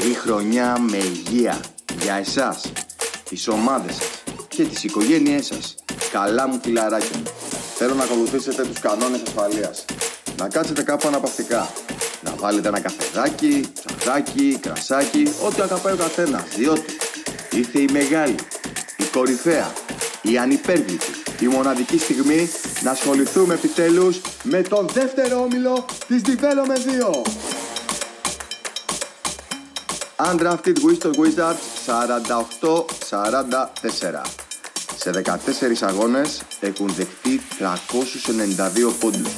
[0.00, 1.60] Καλή χρονιά με υγεία
[2.02, 2.72] για εσάς,
[3.28, 5.74] τις ομάδες σας και τις οικογένειές σας.
[6.12, 7.22] Καλά μου φιλαράκια.
[7.74, 9.84] Θέλω να ακολουθήσετε τους κανόνες ασφαλείας.
[10.36, 11.70] Να κάτσετε κάπου αναπαυτικά.
[12.22, 16.42] Να βάλετε ένα καφεδάκι, ψαρδάκι, κρασάκι, ό,τι αγαπάει ο καθένας.
[16.56, 16.96] Διότι
[17.52, 18.34] ήρθε η μεγάλη,
[18.96, 19.72] η κορυφαία,
[20.22, 22.50] η ανυπέρβλητη, η μοναδική στιγμή
[22.82, 27.22] να ασχοληθούμε επιτέλους με τον δεύτερο όμιλο της Development 2.
[30.20, 34.24] Undrafted Wisdom Wizards 48-44.
[34.96, 39.30] Σε 14 αγώνες έχουν δεχτεί 392 πόντους.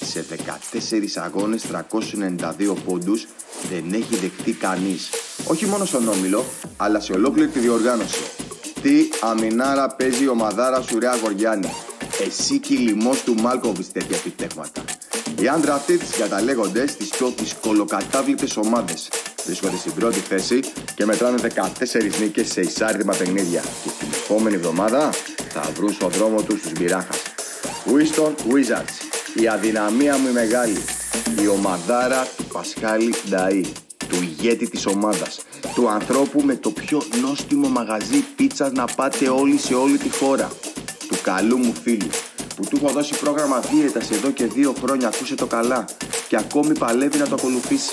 [0.00, 3.26] Σε 14 αγώνες 392 πόντους
[3.70, 5.10] δεν έχει δεχτεί κανείς.
[5.46, 6.44] Όχι μόνο στον Όμιλο,
[6.76, 8.22] αλλά σε ολόκληρη τη διοργάνωση.
[8.82, 11.72] Τι αμινάρα παίζει η ομαδάρα σου ρε Αγοριάννη.
[12.26, 14.82] Εσύ κυλιμός του Μάλκοβιτς τέτοια επιτεύγματα.
[15.38, 19.08] Οι Undrafted συγκαταλέγονται στις πιο δυσκολοκατάβλητες ομάδες
[19.50, 20.60] βρίσκονται στην πρώτη θέση
[20.94, 23.60] και μετράνε 14 νίκες σε εισάρτημα παιχνίδια.
[23.60, 25.10] Και την επόμενη εβδομάδα
[25.48, 27.22] θα βρουν στον δρόμο τους τους Μπιράχας.
[27.86, 28.94] Winston Wizards,
[29.34, 30.84] η αδυναμία μου η μεγάλη,
[31.42, 33.64] η ομαδάρα του Πασχάλη Νταΐ,
[34.08, 35.40] του ηγέτη της ομάδας,
[35.74, 40.50] του ανθρώπου με το πιο νόστιμο μαγαζί πίτσας να πάτε όλοι σε όλη τη χώρα,
[41.08, 42.10] του καλού μου φίλου,
[42.56, 45.84] που του έχω δώσει πρόγραμμα δίαιτας εδώ και δύο χρόνια, ακούσε το καλά,
[46.28, 47.90] και ακόμη παλεύει να το ακολουθήσει.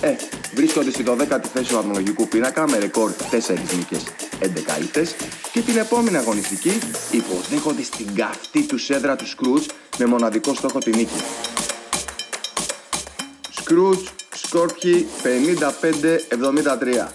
[0.00, 0.16] Ε,
[0.54, 4.02] βρίσκονται στη 12η θέση του βαθμολογικού πίνακα με ρεκόρ 4 νίκες
[4.40, 4.46] 11
[4.82, 5.14] ήττες.
[5.52, 6.78] Και την επόμενη αγωνιστική
[7.10, 9.66] υποδέχονται στην καυτή του σέντρα του Σκρούτς
[9.98, 11.20] με μοναδικό στόχο τη νίκη.
[13.50, 17.06] Σκρούτς Σκόρπιοι 55-73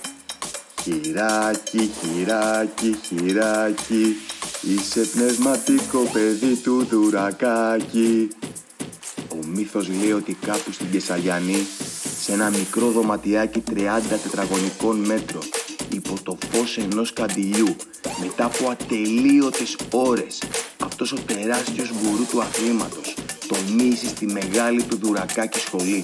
[0.82, 4.16] Χειράκι, χειράκι, χειράκι
[4.62, 8.28] Είσαι πνευματικό παιδί του δουρακάκι
[9.30, 11.68] Ο μύθος λέει ότι κάπου στην Κεσαγιανή
[12.22, 13.80] σε ένα μικρό δωματιάκι 30
[14.24, 15.44] τετραγωνικών μέτρων
[15.90, 17.76] υπό το φως ενός καντιλιού
[18.20, 20.42] μετά από ατελείωτες ώρες
[20.84, 23.14] αυτός ο τεράστιος γκουρού του αθλήματος
[23.48, 26.04] τονίζει στη μεγάλη του δουρακάκι σχολή.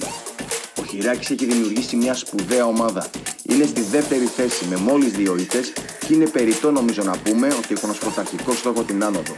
[0.80, 3.10] Ο Χιράκης έχει δημιουργήσει μια σπουδαία ομάδα.
[3.42, 5.72] Είναι στη δεύτερη θέση με μόλις δύο ήττες
[6.06, 9.34] και είναι περιττό νομίζω να πούμε ότι έχουν ως πρωταρχικό στόχο την άνοδο.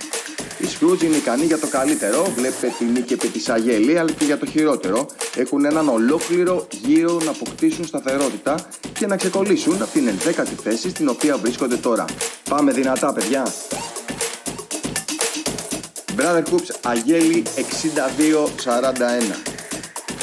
[0.60, 4.24] Οι Scrooge είναι ικανοί για το καλύτερο, βλέπετε την νίκη επί της Αγέλη, αλλά και
[4.24, 5.06] για το χειρότερο.
[5.36, 11.08] Έχουν έναν ολόκληρο γύρο να αποκτήσουν σταθερότητα και να ξεκολλήσουν από την 11η θέση στην
[11.08, 12.04] οποία βρίσκονται τώρα.
[12.48, 13.52] Πάμε δυνατά παιδιά!
[16.16, 19.50] Brother Hoops Αγέλη 62-41.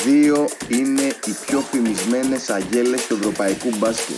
[0.05, 4.15] Δύο είναι οι πιο φημισμένες αγέλες του ευρωπαϊκού μπάσκετ.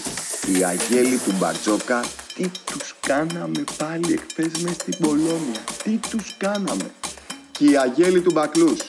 [0.57, 2.03] Η αγέλη του Μπαρτζόκα
[2.36, 5.62] τι τους κάναμε πάλι εχθές μες στην Πολώνια.
[5.84, 6.92] Τι τους κάναμε;
[7.52, 8.80] Και η αγέλη του Μπακλούς.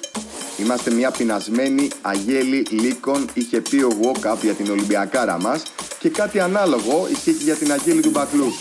[0.59, 5.63] Είμαστε μια πεινασμένη αγέλη λύκων, είχε πει ο Walkup για την Ολυμπιακάρα μας
[5.99, 8.55] και κάτι ανάλογο ισχύει και για την αγέλη του Μπακλούς.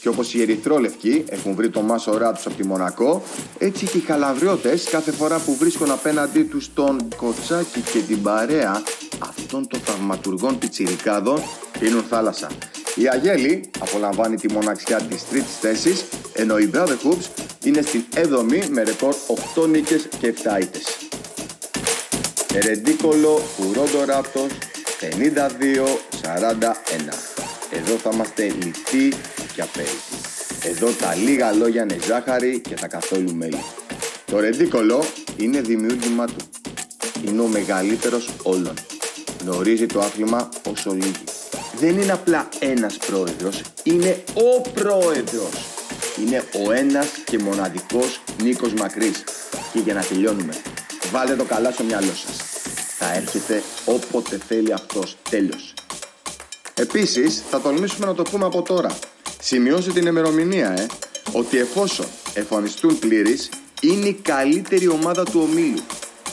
[0.00, 3.22] Και όπως οι ερυθρόλευκοι έχουν βρει το μάσορά τους από τη Μονακό,
[3.58, 8.82] έτσι και οι χαλαβριώτες κάθε φορά που βρίσκουν απέναντί τους τον κοτσάκι και την παρέα
[9.18, 11.42] αυτών των θαυματουργών πιτσιρικάδων
[11.78, 12.48] πίνουν θάλασσα.
[12.98, 18.68] Η Αγέλη απολαμβάνει τη μοναξιά της τρίτης θέσης, ενώ η Brother Hoops είναι στην 7η
[18.70, 19.14] με ρεκόρ
[19.54, 20.84] 8 νίκες και 7 ήττες.
[22.54, 24.50] Ερεντίκολο Ουρόντο Ράπτος
[25.00, 25.08] 52-41.
[27.70, 29.16] Εδώ θα είμαστε λιτοί
[29.54, 30.16] και απέρικτοι.
[30.62, 33.64] Εδώ τα λίγα λόγια είναι ζάχαρη και τα καθόλου μέλι.
[34.24, 35.04] Το ρεντίκολο
[35.36, 36.50] είναι δημιούργημα του.
[37.26, 38.74] Είναι ο μεγαλύτερος όλων.
[39.40, 41.24] Γνωρίζει το άθλημα όσο λίγοι
[41.78, 45.54] δεν είναι απλά ένας πρόεδρος, είναι ο πρόεδρος.
[46.20, 49.24] Είναι ο ένας και μοναδικός Νίκος Μακρύς.
[49.72, 50.54] Και για να τελειώνουμε,
[51.10, 52.36] βάλτε το καλά στο μυαλό σας.
[52.98, 55.16] Θα έρχεται όποτε θέλει αυτός.
[55.30, 55.74] Τέλος.
[56.74, 58.98] Επίσης, θα τολμήσουμε να το πούμε από τώρα.
[59.40, 60.86] Σημειώστε την ημερομηνία, ε,
[61.32, 63.48] ότι εφόσον εμφανιστούν πλήρεις,
[63.80, 65.82] είναι η καλύτερη ομάδα του ομίλου.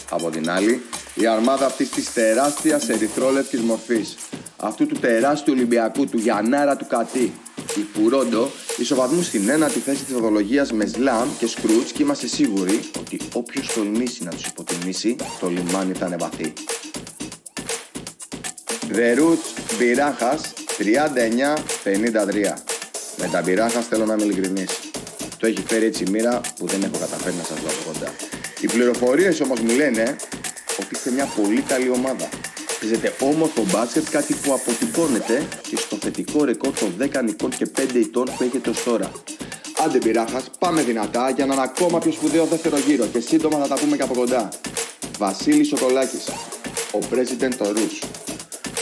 [0.10, 0.82] Από την άλλη,
[1.14, 4.16] η αρμάδα αυτής της τεράστιας ερυθρόλευκης μορφής
[4.64, 7.34] αυτού του τεράστιου Ολυμπιακού, του Γιαννάρα του Κατή,
[7.76, 12.80] η Φουρόντο, ισοβαθμούν στην ένατη θέση της οδολογίας με Σλάμ και Σκρούτς και είμαστε σίγουροι
[13.00, 16.54] ότι όποιος τολμήσει να τους υποτιμήσει, το λιμάνι θα ανεβαθεί.
[18.94, 22.54] The Roots Μπιράχας 39-53.
[23.18, 24.80] Με τα Μπιράχας θέλω να είμαι ειλικρινής.
[25.38, 28.12] Το έχει φέρει έτσι η μοίρα που δεν έχω καταφέρει να σας δω από κοντά.
[28.62, 30.16] Οι πληροφορίες όμως μου λένε
[30.80, 32.30] ότι είστε μια πολύ καλή ομάδα
[32.84, 37.96] Παίζετε όμορφο μπάσκετ, κάτι που αποτυπώνεται και στο θετικό ρεκόρ των 10 νικών και 5
[37.96, 39.12] ετών που έχετε ως τώρα.
[39.86, 43.76] Άντε πειράχας, πάμε δυνατά για έναν ακόμα πιο σπουδαίο δεύτερο γύρο και σύντομα θα τα
[43.76, 44.50] πούμε και από κοντά.
[45.18, 46.28] Βασίλης Σοκολάκης,
[46.92, 48.08] ο President of Rus,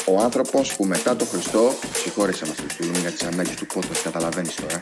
[0.06, 4.56] ο άνθρωπος που μετά το Χριστό, συγχώρεσε μας Χριστούλου για τι ανάγκε του πόθου, καταλαβαίνεις
[4.56, 4.80] τώρα,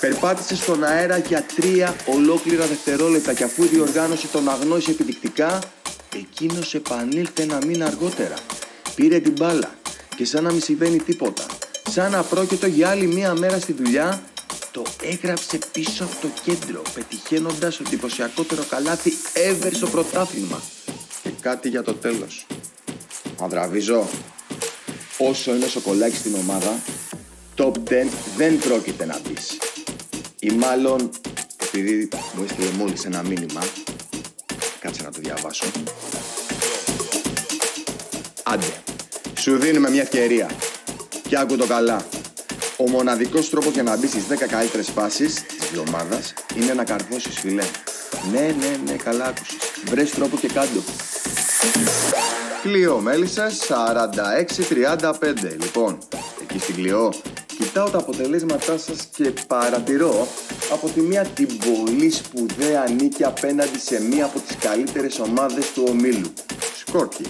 [0.00, 5.58] περπάτησε στον αέρα για τρία ολόκληρα δευτερόλεπτα και αφού η διοργάνωση τον αγνώρισε επιδεικτικά,
[6.14, 8.34] εκείνος επανήλθε ένα μήνα αργότερα.
[8.98, 9.74] Πήρε την μπάλα
[10.16, 11.46] και σαν να μην συμβαίνει τίποτα,
[11.90, 14.22] σαν να πρόκειτο για άλλη μία μέρα στη δουλειά,
[14.70, 20.62] το έγραψε πίσω από το κέντρο, πετυχαίνοντας το εντυπωσιακότερο καλάθι ever στο πρωτάθλημα.
[21.22, 22.46] Και κάτι για το τέλος.
[23.40, 24.08] Ανδραβίζω,
[25.18, 26.78] όσο είναι σοκολάκι στην ομάδα,
[27.56, 28.06] top 10
[28.36, 29.34] δεν πρόκειται να μπει.
[30.38, 31.10] Ή μάλλον,
[31.66, 33.62] επειδή μου έστειλε μόλις ένα μήνυμα,
[34.80, 35.64] κάτσε να το διαβάσω.
[38.42, 38.82] Άντε,
[39.48, 40.50] σου δίνουμε μια ευκαιρία.
[41.28, 42.06] Και άκου το καλά.
[42.76, 47.38] Ο μοναδικός τρόπος για να μπεις στις 10 καλύτερες φάσεις της ομάδας είναι να καρφώσεις
[47.38, 47.64] φιλέ.
[48.32, 49.56] Ναι, ναι, ναι, καλά άκουσες.
[49.84, 50.80] Βρες τρόπο και κάντο.
[52.62, 55.56] Κλειό Μέλισσα 46-35.
[55.60, 55.98] Λοιπόν,
[56.42, 57.12] εκεί στην Κλειό
[57.58, 60.28] κοιτάω τα αποτελέσματά σας και παρατηρώ
[60.72, 65.84] από τη μία την πολύ σπουδαία νίκη απέναντι σε μία από τις καλύτερες ομάδες του
[65.88, 66.32] ομίλου.
[66.78, 67.24] Σκόρκι.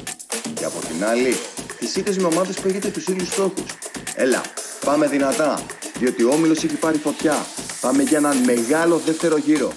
[0.54, 1.36] Και από την άλλη,
[1.78, 3.78] τις ήττες με ομάδες που έχετε τους ίδιους στόχους.
[4.14, 4.42] Έλα,
[4.84, 5.62] πάμε δυνατά,
[5.98, 7.46] διότι ο Όμιλος έχει πάρει φωτιά.
[7.80, 9.72] Πάμε για έναν μεγάλο δεύτερο γύρο.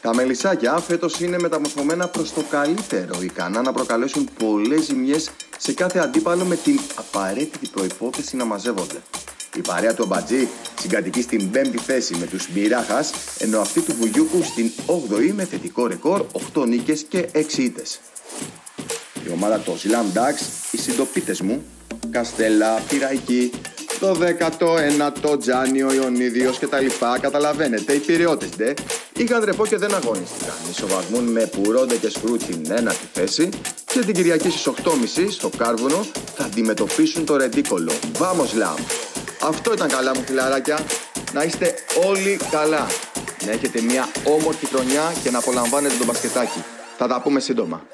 [0.00, 5.98] Τα μελισσάκια φέτος είναι μεταμορφωμένα προς το καλύτερο, ικανά να προκαλέσουν πολλές ζημιές σε κάθε
[5.98, 9.02] αντίπαλο με την απαραίτητη προπόθεση να μαζεύονται.
[9.56, 10.48] Η παρέα του Αμπατζή
[10.80, 15.86] συγκατοικεί στην 5η θέση με τους Μπιράχας, ενώ αυτή του Βουγιούκου στην 8η με θετικό
[15.86, 18.00] ρεκόρ 8 νίκες και 6 ήττες.
[19.26, 21.64] Η ομάδα των Slam Ducks, οι συντοπίτες μου,
[22.10, 23.50] Καστέλα, Πυραϊκή,
[24.00, 27.18] το 19ο Τζάνιο, Ιωνίδιος και τα λοιπά.
[27.18, 28.74] Καταλαβαίνετε, οι πυριώτε ντε
[29.16, 30.54] είχαν ρεπό και δεν αγωνίστηκαν.
[30.70, 33.48] Ισοβαθμούν με πουρόντε και σκρού την ένατη θέση
[33.92, 37.92] και την Κυριακή στις 8.30 στο Κάρβουνο θα αντιμετωπίσουν το ρεντίκολο.
[38.12, 38.74] Βάμο Λαμ.
[39.42, 40.78] Αυτό ήταν καλά μου φιλαράκια.
[41.32, 41.74] Να είστε
[42.06, 42.86] όλοι καλά.
[43.46, 46.64] Να έχετε μια όμορφη χρονιά και να απολαμβάνετε το μπασκετάκι.
[46.98, 47.86] Θα τα πούμε σύντομα.